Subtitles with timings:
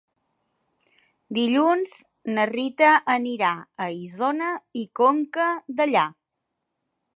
[1.37, 1.91] Dilluns
[2.37, 3.53] na Rita anirà
[3.87, 4.49] a Isona
[4.85, 5.49] i Conca
[5.83, 6.11] Dellà.